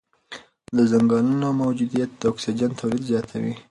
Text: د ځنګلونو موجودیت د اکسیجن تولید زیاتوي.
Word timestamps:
د 0.75 0.77
ځنګلونو 0.91 1.47
موجودیت 1.61 2.09
د 2.15 2.21
اکسیجن 2.31 2.71
تولید 2.79 3.03
زیاتوي. 3.11 3.53